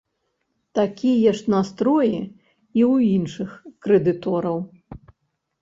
[0.79, 2.15] Такія ж настроі
[2.77, 3.49] і ў іншых
[3.85, 4.57] крэдытораў.